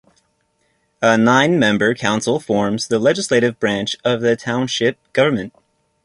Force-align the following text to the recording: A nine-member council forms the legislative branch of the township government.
A 1.03 1.15
nine-member 1.15 1.93
council 1.93 2.39
forms 2.39 2.87
the 2.87 2.97
legislative 2.97 3.59
branch 3.59 3.95
of 4.03 4.21
the 4.21 4.35
township 4.35 4.97
government. 5.13 5.53